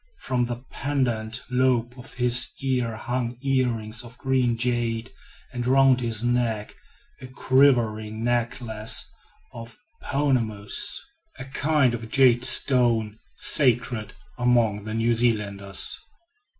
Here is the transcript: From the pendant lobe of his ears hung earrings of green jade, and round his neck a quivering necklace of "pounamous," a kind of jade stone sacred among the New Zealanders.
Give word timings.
From 0.17 0.45
the 0.45 0.65
pendant 0.71 1.43
lobe 1.51 1.93
of 1.95 2.15
his 2.15 2.53
ears 2.59 3.01
hung 3.01 3.37
earrings 3.43 4.03
of 4.03 4.17
green 4.17 4.57
jade, 4.57 5.11
and 5.53 5.67
round 5.67 5.99
his 6.01 6.23
neck 6.23 6.73
a 7.21 7.27
quivering 7.27 8.23
necklace 8.23 9.05
of 9.53 9.77
"pounamous," 10.01 10.99
a 11.37 11.45
kind 11.45 11.93
of 11.93 12.09
jade 12.09 12.43
stone 12.43 13.19
sacred 13.35 14.13
among 14.39 14.85
the 14.85 14.95
New 14.95 15.13
Zealanders. 15.13 15.99